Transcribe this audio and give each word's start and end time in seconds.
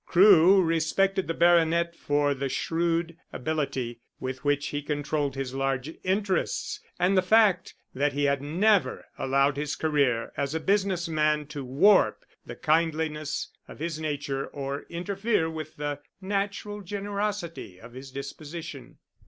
Crewe 0.07 0.63
respected 0.63 1.27
the 1.27 1.35
baronet 1.35 1.95
for 1.95 2.33
the 2.33 2.49
shrewd 2.49 3.15
ability 3.31 4.01
with 4.19 4.43
which 4.43 4.69
he 4.69 4.81
controlled 4.81 5.35
his 5.35 5.53
large 5.53 5.93
interests, 6.03 6.79
and 6.99 7.15
the 7.15 7.21
fact 7.21 7.75
that 7.93 8.13
he 8.13 8.23
had 8.23 8.41
never 8.41 9.05
allowed 9.19 9.57
his 9.57 9.75
career 9.75 10.31
as 10.35 10.55
a 10.55 10.59
business 10.59 11.07
man 11.07 11.45
to 11.45 11.63
warp 11.63 12.25
the 12.43 12.55
kindliness 12.55 13.49
of 13.67 13.77
his 13.77 13.99
nature 13.99 14.47
or 14.47 14.87
interfere 14.89 15.47
with 15.51 15.75
the 15.75 15.99
natural 16.19 16.81
generosity 16.81 17.79
of 17.79 17.93
his 17.93 18.09
disposition. 18.11 18.97